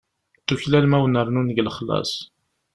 [0.47, 2.11] Tuklalem ad wen-rnun deg lexlaṣ.